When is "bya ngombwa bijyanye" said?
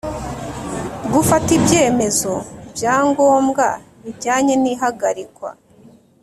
2.75-4.53